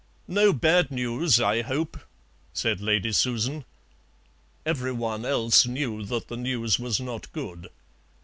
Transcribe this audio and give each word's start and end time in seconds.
"No 0.27 0.51
bad 0.51 0.89
news, 0.89 1.39
I 1.39 1.61
hope," 1.61 1.95
said 2.53 2.81
Lady 2.81 3.11
Susan. 3.11 3.65
Every 4.65 4.91
one 4.91 5.25
else 5.25 5.67
knew 5.67 6.03
that 6.05 6.27
the 6.27 6.37
news 6.37 6.79
was 6.79 6.99
not 6.99 7.31
good. 7.33 7.69